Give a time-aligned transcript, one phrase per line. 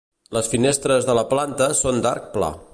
[0.37, 2.53] Les finestres de la planta són d'arc pla.